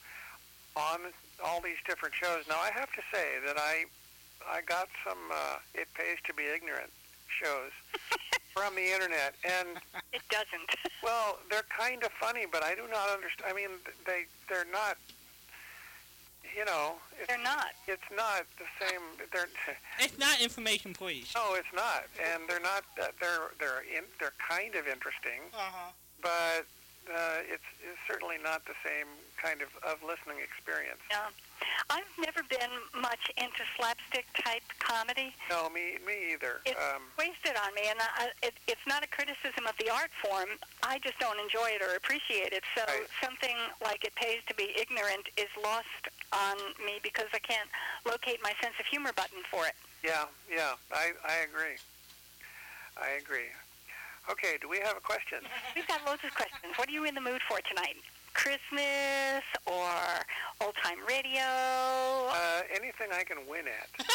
[0.75, 0.99] on
[1.45, 2.43] all these different shows.
[2.49, 3.86] Now, I have to say that I
[4.47, 6.89] I got some uh, it pays to be ignorant
[7.27, 7.71] shows
[8.53, 9.77] from the internet, and
[10.13, 10.69] it doesn't.
[11.03, 13.51] well, they're kind of funny, but I do not understand.
[13.51, 13.69] I mean,
[14.05, 14.97] they they're not.
[16.55, 17.73] You know, it's, they're not.
[17.87, 19.01] It's not the same.
[19.31, 19.47] They're
[19.99, 21.31] it's not information, please.
[21.35, 22.83] no, it's not, and they're not.
[23.01, 25.89] Uh, they're they're in, they're kind of interesting, Uh-huh.
[26.21, 26.65] but
[27.09, 29.07] uh, it's, it's certainly not the same
[29.41, 30.99] kind of, of listening experience.
[31.09, 31.29] Yeah.
[31.89, 32.69] I've never been
[32.99, 35.33] much into slapstick type comedy.
[35.49, 36.59] No, me me either.
[36.65, 40.11] It's Um, wasted on me, and I, it, it's not a criticism of the art
[40.23, 40.49] form.
[40.83, 42.63] I just don't enjoy it or appreciate it.
[42.75, 42.83] So
[43.21, 47.69] something like it pays to be ignorant is lost on me because I can't
[48.05, 49.75] locate my sense of humor button for it.
[50.03, 51.77] yeah, yeah, I I agree.
[52.97, 53.49] I agree.
[54.29, 55.39] Okay, do we have a question?
[55.75, 56.73] We've got loads of questions.
[56.77, 57.97] What are you in the mood for tonight?
[58.33, 59.91] Christmas or
[60.61, 61.41] old time radio?
[61.43, 63.89] Uh, anything I can win at.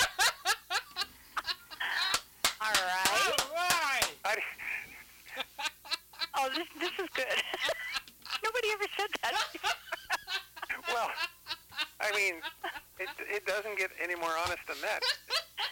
[2.60, 3.40] All right.
[3.40, 4.14] All right.
[4.24, 4.36] I,
[6.40, 7.26] Oh, this this is good.
[8.44, 9.34] Nobody ever said that.
[10.94, 11.10] well,
[12.00, 12.34] I mean,
[12.98, 15.02] it it doesn't get any more honest than that.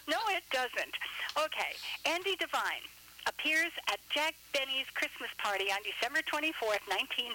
[0.08, 0.94] No, it doesn't.
[1.38, 1.72] Okay,
[2.04, 2.82] Andy Devine
[3.26, 6.82] appears at Jack Benny's Christmas party on December 24th,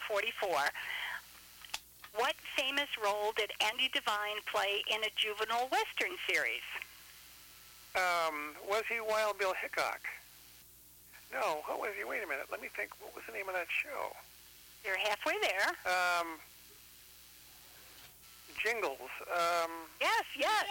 [0.01, 0.71] 1944.
[2.15, 6.63] What famous role did Andy Devine play in a juvenile western series?
[7.95, 9.99] Um, was he Wild Bill Hickok?
[11.31, 12.03] No, what was he?
[12.03, 12.47] Wait a minute.
[12.51, 12.91] Let me think.
[12.99, 14.11] What was the name of that show?
[14.83, 15.71] You're halfway there.
[15.87, 16.39] Um,
[18.59, 19.11] Jingles.
[19.31, 20.65] Um, Yes, yes.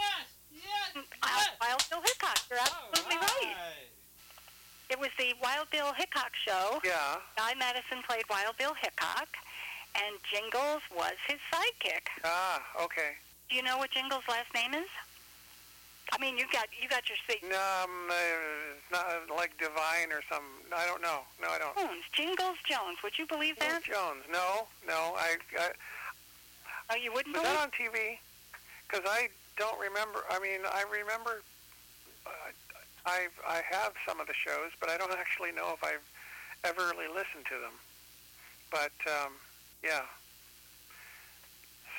[0.53, 2.37] Yes, Wild Bill Hickok.
[2.49, 3.55] You're absolutely right.
[4.91, 6.79] It was the Wild Bill Hickok show.
[6.83, 7.15] Yeah.
[7.37, 9.29] Guy Madison played Wild Bill Hickok,
[9.95, 12.11] and Jingles was his sidekick.
[12.25, 13.15] ah, okay.
[13.49, 14.89] Do you know what Jingles' last name is?
[16.11, 17.39] I mean, you got you got your seat.
[17.49, 18.15] No, Um, uh,
[18.91, 20.43] not like Divine or some.
[20.75, 21.19] I don't know.
[21.41, 21.77] No, I don't.
[21.77, 22.97] Jones, Jingles Jones.
[23.01, 23.83] Would you believe that?
[23.83, 24.23] Jones.
[24.29, 25.15] No, no.
[25.15, 25.69] I, I
[26.89, 27.57] Oh, you wouldn't Was believe?
[27.57, 28.17] that on TV?
[28.89, 30.25] Because I don't remember.
[30.29, 31.43] I mean, I remember.
[32.25, 32.29] Uh,
[33.05, 36.05] I've I have some of the shows, but I don't actually know if I've
[36.63, 37.73] ever really listened to them.
[38.69, 39.33] But um,
[39.83, 40.05] yeah.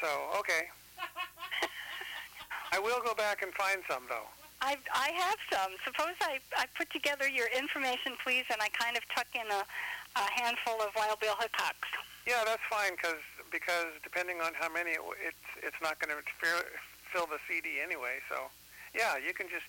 [0.00, 0.68] So okay.
[2.72, 4.28] I will go back and find some though.
[4.62, 5.72] I I have some.
[5.84, 9.62] Suppose I I put together your information, please, and I kind of tuck in a,
[10.16, 11.76] a handful of Wild Bill Hickox.
[12.26, 16.22] Yeah, that's fine because because depending on how many, it, it's it's not going to
[17.12, 18.22] fill the CD anyway.
[18.30, 18.48] So
[18.94, 19.66] yeah, you can just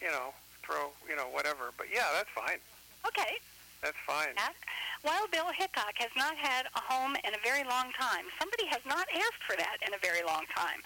[0.00, 0.32] you know
[0.64, 1.70] throw you know whatever.
[1.76, 2.58] But yeah, that's fine.
[3.06, 3.38] Okay.
[3.84, 4.32] That's fine.
[4.40, 4.56] That,
[5.04, 8.24] Wild Bill Hickok has not had a home in a very long time.
[8.40, 10.80] Somebody has not asked for that in a very long time.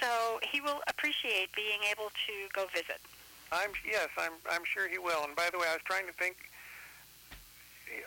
[0.00, 3.02] So he will appreciate being able to go visit.
[3.50, 5.24] I'm yes, I'm I'm sure he will.
[5.24, 6.36] And by the way, I was trying to think.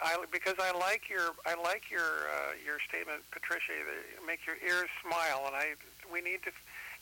[0.04, 3.76] I because I like your I like your uh, your statement, Patricia.
[3.76, 5.76] That make your ears smile, and I
[6.12, 6.52] we need to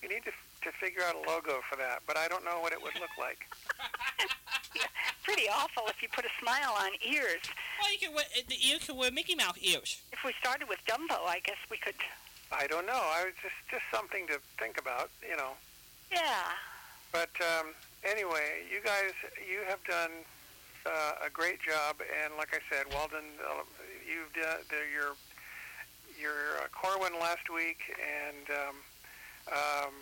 [0.01, 2.01] you need to to figure out a logo for that.
[2.05, 3.47] But I don't know what it would look like.
[5.23, 7.41] Pretty awful if you put a smile on ears.
[7.81, 10.01] Well, you can wear, the ears can wear Mickey Mouse ears.
[10.11, 11.95] If we started with Dumbo, I guess we could.
[12.51, 12.93] I don't know.
[12.93, 15.51] I was just just something to think about, you know.
[16.11, 16.55] Yeah.
[17.11, 19.11] But um, anyway, you guys,
[19.43, 20.11] you have done
[20.85, 23.63] uh, a great job, and like I said, Walden, uh,
[24.07, 25.15] you've done the, your
[26.19, 28.75] your uh, Corwin last week, and um,
[29.51, 29.93] um,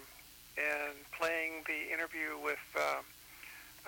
[0.58, 3.02] and playing the interview with uh,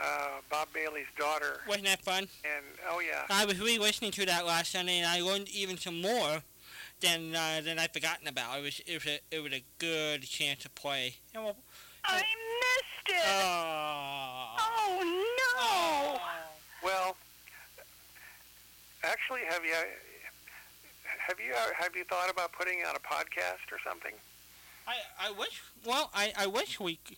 [0.02, 1.62] uh, Bob Bailey's daughter.
[1.68, 2.28] Wasn't that fun?
[2.44, 6.02] And oh yeah, I was re-listening to that last Sunday, and I learned even some
[6.02, 6.42] more
[7.02, 8.60] than uh, than I'd forgotten about.
[8.60, 11.16] It was it was a, it was a good chance to play.
[11.34, 11.56] And well,
[12.04, 13.24] I missed it.
[13.26, 14.56] Oh.
[14.60, 16.20] Oh no.
[16.84, 17.16] Well,
[19.04, 19.74] actually, have you
[21.28, 24.14] have you have you thought about putting out a podcast or something?
[24.88, 25.62] I I wish.
[25.86, 27.00] Well, I I wish we.
[27.08, 27.18] c-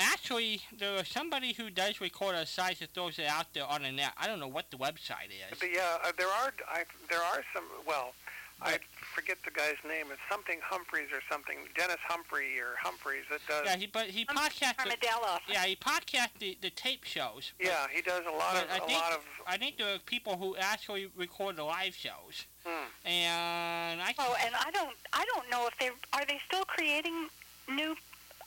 [0.00, 3.82] Actually, there is somebody who does record a site that throws it out there on
[3.82, 4.12] the net.
[4.16, 5.58] I don't know what the website is.
[5.58, 7.64] But yeah, uh, there are I, there are some.
[7.84, 8.14] Well,
[8.62, 8.78] I
[9.12, 10.06] forget the guy's name.
[10.12, 11.56] It's something Humphreys or something.
[11.76, 13.62] Dennis Humphrey or Humphreys that does.
[13.66, 14.76] Yeah, he but he podcasts.
[14.76, 15.38] the- Armadillo.
[15.48, 17.52] Yeah, he podcasts the, the tape shows.
[17.58, 19.24] but- Yeah, he does a lot of I a think, lot of.
[19.48, 22.84] I think there are people who actually record the live shows, Hmm.
[23.06, 24.12] and I.
[24.18, 27.28] Oh, and I don't I don't know if they are they still creating
[27.66, 27.96] new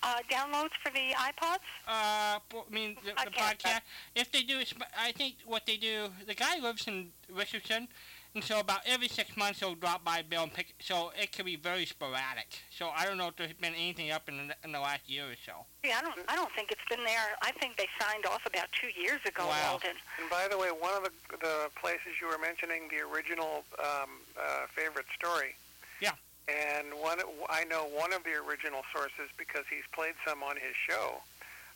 [0.03, 1.59] uh, downloads for the iPods.
[1.87, 3.81] Uh, b- I mean, the, the can't- podcast.
[4.15, 6.09] If they do, it's- I think what they do.
[6.27, 7.87] The guy lives in Richardson,
[8.33, 10.73] and so about every six months he'll drop by Bill and pick.
[10.79, 12.47] So it can be very sporadic.
[12.71, 15.25] So I don't know if there's been anything up in the, in the last year
[15.25, 15.65] or so.
[15.83, 17.35] Yeah, I don't I don't think it's been there.
[17.41, 19.71] I think they signed off about two years ago, Wow.
[19.71, 19.97] Walden.
[20.19, 24.09] And by the way, one of the the places you were mentioning the original um,
[24.39, 25.55] uh, favorite story.
[26.01, 26.11] Yeah.
[26.47, 30.75] And one I know one of the original sources because he's played some on his
[30.89, 31.21] show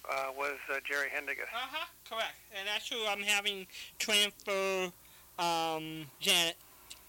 [0.09, 1.47] uh, was uh, Jerry Haendiges.
[1.53, 1.85] Uh huh.
[2.09, 2.35] Correct.
[2.57, 3.67] And that's who I'm having
[3.99, 4.91] transfer
[5.39, 6.55] um, Janet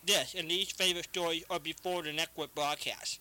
[0.07, 3.21] this and these favorite stories are before the network broadcast.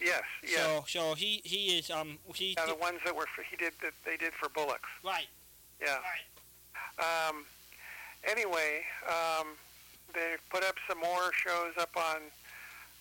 [0.00, 0.60] Yes, yes.
[0.60, 3.72] So so he he is um he yeah, the ones that were for, he did
[3.82, 4.88] that they did for Bullocks.
[5.04, 5.26] right.
[5.80, 5.96] Yeah.
[5.96, 7.28] Right.
[7.28, 7.44] Um,
[8.24, 9.46] anyway, um,
[10.12, 12.22] they've put up some more shows up on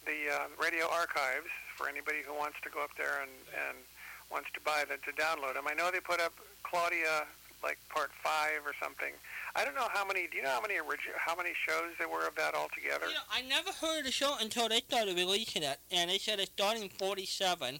[0.07, 3.31] the uh, radio archives for anybody who wants to go up there and,
[3.67, 3.77] and
[4.31, 5.67] wants to buy them to download them.
[5.67, 7.27] I know they put up Claudia
[7.61, 9.11] like part five or something.
[9.55, 10.27] I don't know how many.
[10.31, 13.07] Do you know how many origi- how many shows there were of that altogether?
[13.07, 16.19] You know, I never heard of the show until they started releasing it, and they
[16.19, 17.79] said it's starting 47,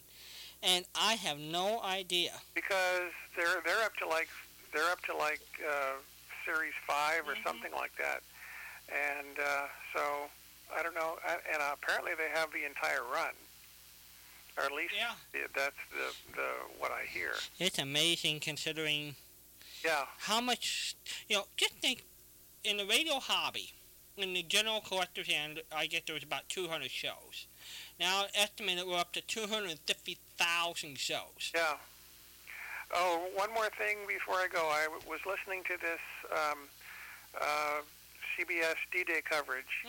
[0.62, 2.32] and I have no idea.
[2.54, 4.28] Because they're they're up to like
[4.74, 6.02] they're up to like uh,
[6.44, 8.22] series 5 or something like that,
[8.90, 10.28] and uh, so
[10.76, 11.18] I don't know.
[11.28, 13.34] And apparently they have the entire run,
[14.56, 15.14] or at least Yeah.
[15.54, 16.48] that's the the
[16.78, 17.34] what I hear.
[17.58, 19.16] It's amazing considering
[19.84, 20.06] Yeah.
[20.18, 20.94] how much,
[21.28, 22.02] you know, just think
[22.64, 23.72] in the radio hobby,
[24.16, 27.46] in the general collector's end, I guess there was about 200 shows.
[28.00, 31.52] Now, estimated we're up to 250,000 shows.
[31.54, 31.78] Yeah.
[32.90, 34.66] Oh, one more thing before I go.
[34.68, 36.00] I w- was listening to this
[36.32, 36.68] um,
[37.40, 37.82] uh,
[38.36, 39.84] CBS D-Day coverage,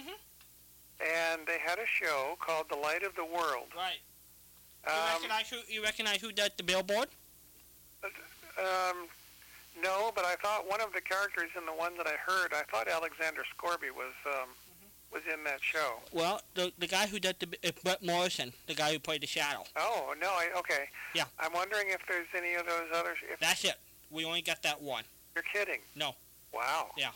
[1.01, 3.99] and they had a show called "The Light of the World." Right.
[4.87, 5.57] You Um, recognize who?
[5.67, 7.09] You recognize who does the billboard?
[8.57, 9.07] Um,
[9.81, 12.63] no, but I thought one of the characters in the one that I heard, I
[12.71, 14.49] thought Alexander Scourby was um,
[15.11, 15.99] was in that show.
[16.11, 19.27] Well, the the guy who did the uh, Bret Morrison, the guy who played the
[19.27, 19.63] Shadow.
[19.77, 20.85] Oh no, I, okay.
[21.15, 21.25] Yeah.
[21.39, 23.17] I'm wondering if there's any of those others.
[23.31, 23.75] If That's it.
[24.11, 25.03] We only got that one.
[25.35, 25.79] you're kidding.
[25.95, 26.15] No.
[26.53, 26.87] Wow.
[26.97, 27.11] Yeah.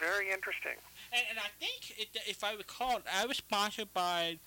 [0.00, 0.72] Very interesting.
[1.12, 4.38] And, and I think, it, if I recall, I was sponsored by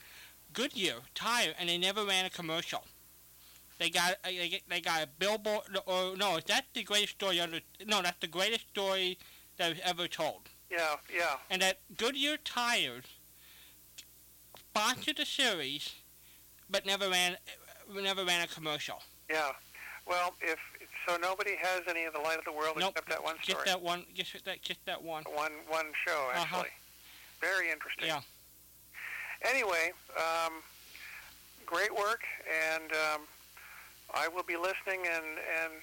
[0.54, 2.84] Goodyear tire, and they never ran a commercial.
[3.78, 7.60] They got uh, they, they got a billboard, or no, that's the greatest story under.
[7.86, 9.18] No, that's the greatest story
[9.58, 10.50] that was ever told.
[10.70, 11.38] Yeah, yeah.
[11.50, 13.06] And that Goodyear tires
[14.58, 15.94] sponsored the series,
[16.70, 17.38] but never ran
[17.96, 19.02] never ran a commercial.
[19.30, 19.52] Yeah.
[20.06, 20.60] Well, if
[21.10, 22.92] so, nobody has any of the light of the world Nope.
[22.98, 23.56] except that one story.
[23.56, 24.06] Just that one.
[24.14, 24.62] Just that.
[24.62, 25.24] Just that one.
[25.34, 26.40] One one show Uh-huh.
[26.58, 26.70] actually.
[27.42, 28.08] Very interesting.
[28.08, 28.22] Yeah.
[29.44, 30.54] Anyway, um,
[31.66, 32.22] great work,
[32.74, 33.22] and um,
[34.14, 35.26] I will be listening and
[35.64, 35.74] and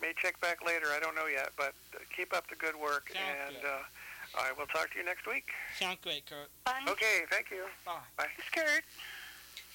[0.00, 0.86] may check back later.
[0.96, 3.68] I don't know yet, but uh, keep up the good work, Sounds and good.
[3.68, 5.48] uh, I will talk to you next week.
[5.78, 6.50] Sounds great, Kurt.
[6.88, 7.64] Okay, thank you.
[7.84, 7.92] Bye.
[8.16, 8.26] Bye.
[8.54, 8.84] Kurt.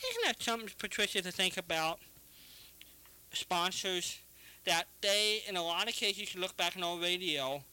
[0.10, 2.00] Isn't that something, Patricia, to think about?
[3.34, 4.20] Sponsors
[4.66, 7.64] that they, in a lot of cases, you look back on old radio,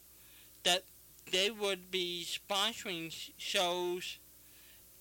[0.65, 0.85] that
[1.31, 4.19] they would be sponsoring shows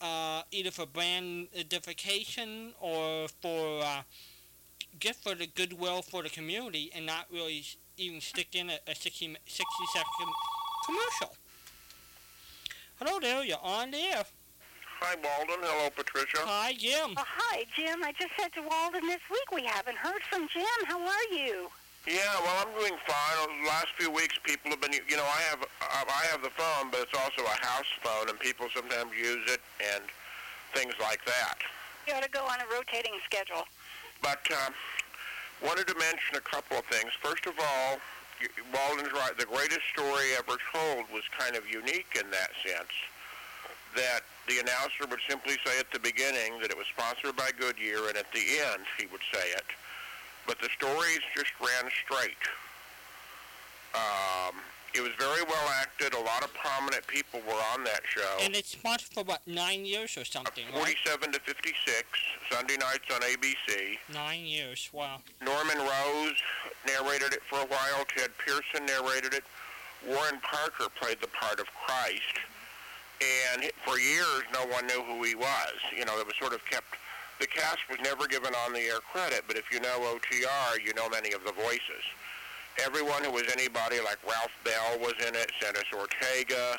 [0.02, 4.02] uh, either for brand identification or for uh,
[5.00, 7.64] just for the goodwill for the community and not really
[7.98, 10.34] even stick in a, a 60, 60 second
[10.86, 11.36] commercial.
[12.96, 14.26] Hello there, you're on there.
[15.00, 15.62] Hi, Walden.
[15.62, 16.42] Hello, Patricia.
[16.42, 17.14] Hi, Jim.
[17.18, 18.02] Oh, hi, Jim.
[18.04, 20.78] I just said to Walden this week we haven't heard from Jim.
[20.90, 21.70] How are you?
[22.10, 23.38] Yeah, well, I'm doing fine.
[23.62, 26.50] The last few weeks, people have been, you know, I have, uh, I have the
[26.50, 29.62] phone, but it's also a house phone, and people sometimes use it
[29.94, 30.02] and
[30.74, 31.62] things like that.
[32.08, 33.70] You ought to go on a rotating schedule.
[34.24, 34.74] But um,
[35.62, 37.12] wanted to mention a couple of things.
[37.22, 38.00] First of all,
[38.74, 39.38] Walden's right.
[39.38, 42.94] The greatest story ever told was kind of unique in that sense.
[43.96, 48.08] That the announcer would simply say at the beginning that it was sponsored by Goodyear,
[48.08, 49.66] and at the end he would say it.
[50.48, 52.44] But the stories just ran straight.
[53.94, 54.56] Um,
[54.94, 56.14] it was very well acted.
[56.14, 58.38] A lot of prominent people were on that show.
[58.42, 60.96] And it's sponsored for what, nine years or something, right?
[61.06, 62.08] 47 to 56,
[62.50, 63.98] Sunday nights on ABC.
[64.14, 65.20] Nine years, wow.
[65.44, 66.40] Norman Rose
[66.88, 68.06] narrated it for a while.
[68.16, 69.44] Ted Pearson narrated it.
[70.08, 72.40] Warren Parker played the part of Christ.
[73.22, 75.74] And for years, no one knew who he was.
[75.98, 76.96] You know, it was sort of kept.
[77.40, 80.94] The cast was never given on the air credit, but if you know OTR, you
[80.94, 82.04] know many of the voices.
[82.84, 86.78] Everyone who was anybody like Ralph Bell was in it, Santos Ortega,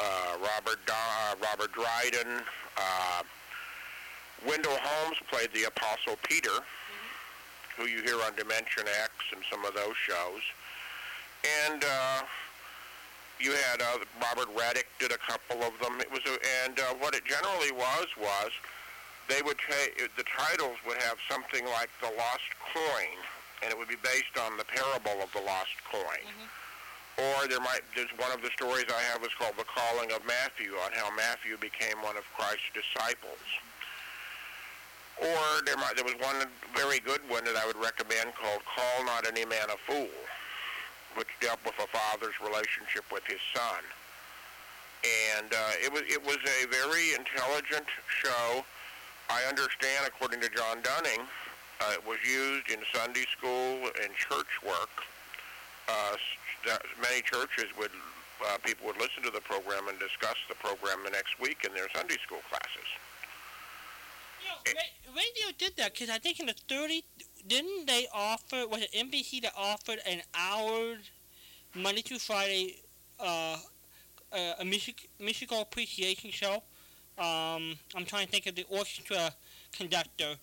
[0.00, 2.42] uh, Robert Do- uh, Robert Dryden.
[2.76, 3.22] Uh,
[4.46, 6.62] Wendell Holmes played the Apostle Peter,
[7.76, 10.42] who you hear on Dimension X and some of those shows.
[11.66, 12.22] And uh,
[13.40, 16.00] you had uh, Robert Readick did a couple of them.
[16.00, 18.50] It was a, and uh, what it generally was was
[19.28, 23.16] they would take the titles would have something like the Lost Coin,
[23.62, 26.24] and it would be based on the parable of the lost coin.
[27.18, 30.22] Or there might there's one of the stories I have is called The Calling of
[30.24, 33.42] Matthew on how Matthew became one of Christ's disciples.
[35.18, 36.46] Or there might there was one
[36.78, 40.14] very good one that I would recommend called Call Not Any Man a Fool,
[41.16, 43.82] which dealt with a father's relationship with his son.
[45.38, 48.64] And uh, it was it was a very intelligent show.
[49.30, 51.22] I understand, according to John Dunning,
[51.80, 54.90] uh, it was used in Sunday school and church work.
[55.88, 56.16] Uh,
[56.66, 57.94] that many churches would
[58.46, 61.74] uh, people would listen to the program and discuss the program the next week in
[61.74, 62.88] their Sunday school classes.
[64.66, 67.02] Ra- radio did that because I think in the 30,
[67.46, 70.96] didn't they offer, was it NBC that offered an hour,
[71.74, 72.76] Monday through Friday,
[73.20, 73.56] uh,
[74.32, 76.62] uh, a music, musical appreciation show?
[77.18, 79.32] Um, I'm trying to think of the orchestra
[79.72, 80.36] conductor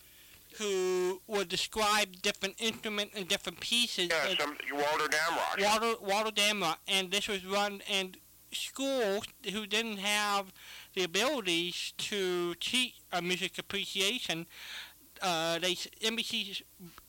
[0.58, 4.08] who would describe different instruments and different pieces.
[4.10, 5.62] Yeah, and- some Walter Damrosch.
[5.62, 8.14] Walter Walter Damrosch, and this was run in
[8.52, 10.52] schools who didn't have
[10.96, 14.46] the abilities to teach uh, music appreciation.
[15.22, 16.62] Uh, they NBC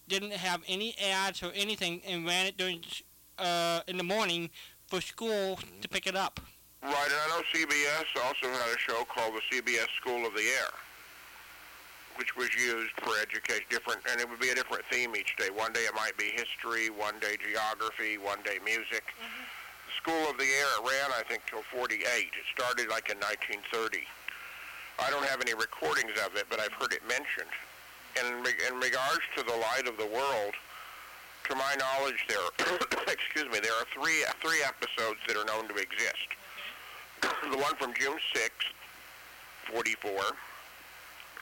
[0.07, 2.83] didn't have any ads or anything, and ran it during
[3.39, 4.49] uh, in the morning
[4.87, 6.39] for school to pick it up.
[6.83, 10.43] Right, and I know CBS also had a show called the CBS School of the
[10.43, 10.69] Air,
[12.17, 15.49] which was used for education, different, and it would be a different theme each day.
[15.49, 19.03] One day it might be history, one day geography, one day music.
[19.17, 19.56] The
[19.97, 21.99] School of the Air it ran, I think, till 48.
[22.05, 24.05] It started like in 1930.
[24.99, 27.53] I don't have any recordings of it, but I've heard it mentioned.
[28.17, 30.53] And in, in regards to the light of the world,
[31.49, 32.41] to my knowledge, there,
[33.07, 36.27] excuse me, there are three three episodes that are known to exist.
[37.51, 38.73] the one from June 6th,
[39.71, 40.11] 44,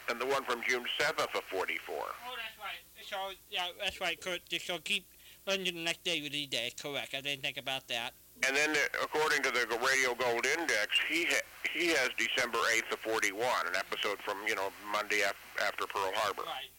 [0.09, 1.95] and the one from June 7th of 44.
[1.95, 2.03] Oh,
[2.35, 2.83] that's right.
[3.09, 3.17] So
[3.49, 4.41] yeah, that's right, Kurt.
[4.61, 5.05] So keep
[5.47, 6.71] to the next day with the day.
[6.81, 7.13] Correct.
[7.13, 8.13] I didn't think about that.
[8.43, 12.99] And then, according to the Radio Gold Index, he ha- he has December 8th of
[12.99, 16.43] 41, an episode from, you know, Monday af- after Pearl Harbor.
[16.43, 16.69] Right.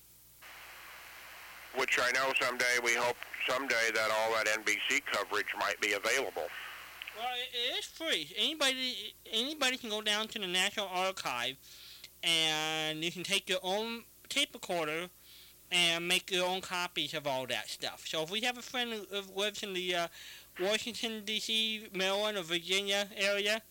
[1.80, 3.16] Which I know someday, we hope
[3.48, 6.46] someday that all that NBC coverage might be available.
[7.16, 8.34] Well, it, it is free.
[8.36, 11.56] Anybody anybody can go down to the National Archive,
[12.22, 15.08] and you can take your own tape recorder
[15.72, 18.04] and make your own copies of all that stuff.
[18.06, 20.08] So if we have a friend who who lives in the uh,
[20.60, 23.62] Washington D.C., Maryland, or Virginia area,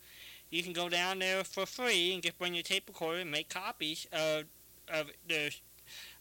[0.49, 3.49] you can go down there for free and just bring your tape recorder and make
[3.49, 4.45] copies of
[4.87, 5.51] of the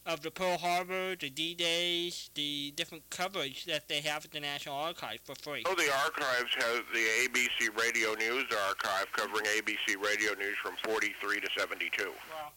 [0.05, 4.75] of the Pearl Harbor, the D-Days, the different coverage that they have at the National
[4.75, 5.63] Archive for free.
[5.65, 11.39] Oh, the archives has the ABC Radio News Archive covering ABC Radio News from 43
[11.41, 12.03] to 72.
[12.03, 12.51] Wow.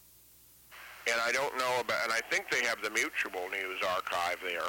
[1.11, 4.68] And I don't know about, and I think they have the Mutual News Archive there.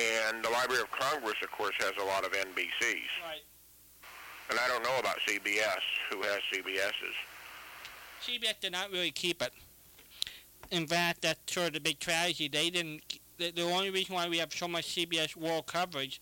[0.00, 3.10] And the Library of Congress, of course, has a lot of NBCs.
[3.22, 3.42] Right.
[4.50, 5.80] And I don't know about CBS,
[6.10, 7.14] who has CBS's.
[8.22, 9.52] CBS did not really keep it.
[10.70, 12.48] In fact, that's sort of the big tragedy.
[12.48, 13.02] They didn't.
[13.38, 16.20] The, the only reason why we have so much CBS world coverage,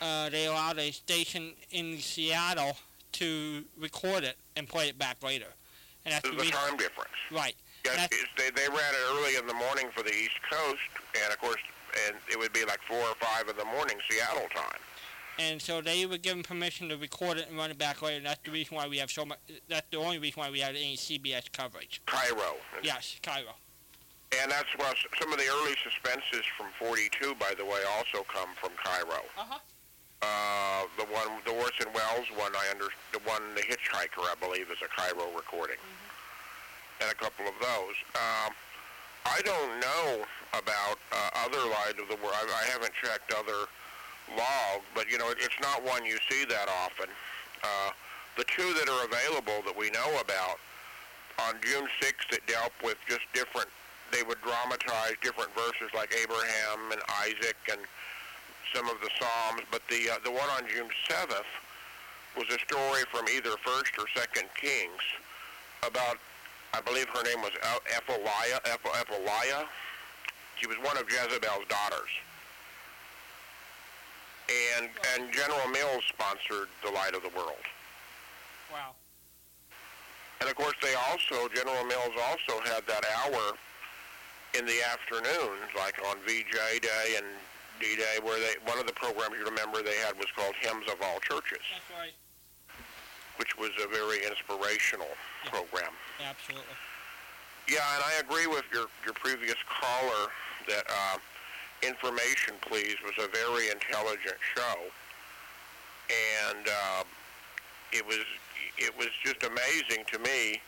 [0.00, 2.76] uh, they allowed a station in Seattle
[3.12, 5.46] to record it and play it back later.
[6.04, 7.10] And that's There's the time difference.
[7.30, 7.54] Right.
[7.84, 10.80] Yes, they, they ran it early in the morning for the East Coast,
[11.22, 11.60] and of course,
[12.06, 14.78] and it would be like 4 or 5 in the morning Seattle time.
[15.38, 18.22] And so they were given permission to record it and run it back later.
[18.22, 19.38] That's the reason why we have so much.
[19.68, 22.02] That's the only reason why we have any CBS coverage.
[22.06, 22.56] KIRO.
[22.82, 23.54] Yes, KIRO.
[24.42, 28.50] And that's s- some of the early suspenses from 42, by the way, also come
[28.60, 29.22] from KIRO.
[29.38, 29.58] Uh-huh.
[30.22, 34.70] Uh, the one, the Orson Welles one, I under, the one, the Hitchhiker, I believe,
[34.70, 37.00] is a KIRO recording, Mhm.
[37.02, 37.96] and a couple of those.
[38.14, 38.54] Um,
[39.24, 42.34] I don't know about uh, other light of the world.
[42.34, 43.66] I, I haven't checked other
[44.36, 47.06] log, but you know, it, it's not one you see that often.
[47.62, 47.90] Uh,
[48.36, 50.58] the two that are available that we know about
[51.48, 53.68] on June 6th, it dealt with just different.
[54.12, 57.80] They would dramatize different verses like Abraham and Isaac and
[58.74, 61.50] some of the Psalms, but the uh, the one on June 7th
[62.36, 65.02] was a story from either First or Second Kings
[65.82, 66.18] about,
[66.74, 69.66] I believe her name was El- Athaliah.
[70.60, 72.12] She was one of Jezebel's daughters,
[74.76, 77.64] and and General Mills sponsored the Light of the World.
[78.70, 78.92] Wow.
[80.40, 83.56] And of course, they also General Mills also had that hour
[84.52, 87.24] in the afternoons, like on VJ Day and
[87.80, 90.84] D Day, where they one of the programs you remember they had was called Hymns
[90.92, 92.12] of All Churches, That's right.
[93.38, 95.08] which was a very inspirational
[95.46, 95.96] program.
[96.20, 96.76] Absolutely.
[97.66, 100.28] Yeah, and I agree with your your previous caller
[100.68, 101.18] that uh,
[101.82, 104.76] Information Please was a very intelligent show,
[106.48, 107.04] and uh,
[107.92, 108.24] it was
[108.78, 110.60] it was just amazing to me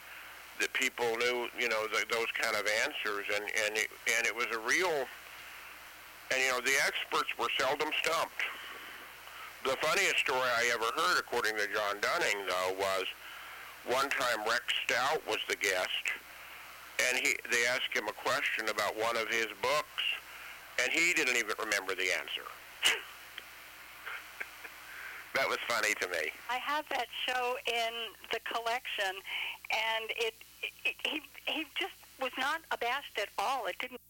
[0.61, 4.35] that people knew you know th- those kind of answers, and and it, and it
[4.35, 5.07] was a real
[6.33, 8.43] and you know the experts were seldom stumped.
[9.65, 13.05] The funniest story I ever heard, according to John Dunning, though, was
[13.87, 16.03] one time Rex Stout was the guest,
[17.09, 20.05] and he they asked him a question about one of his books,
[20.83, 22.43] and he didn't even remember the answer.
[25.35, 26.33] that was funny to me.
[26.51, 27.93] I have that show in
[28.33, 29.15] the collection,
[29.71, 30.35] and it,
[30.85, 33.67] it he he just was not abashed at all.
[33.67, 34.01] It didn't